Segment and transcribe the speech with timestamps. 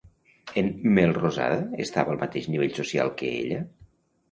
[0.61, 3.63] En Melrosada estava al mateix nivell social que ella?